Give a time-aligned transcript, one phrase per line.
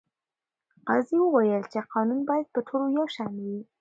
[0.87, 3.59] قاضي وویل چې قانون باید په ټولو یو شان وي.